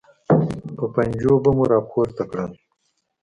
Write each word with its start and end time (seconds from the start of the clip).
په 0.77 0.83
پنجو 0.93 1.33
به 1.43 1.49
مو 1.55 1.63
راپورته 1.73 2.23
کړل. 2.29 2.51